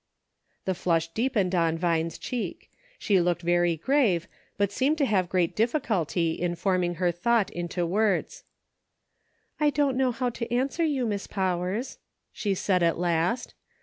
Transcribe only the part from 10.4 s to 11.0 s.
answer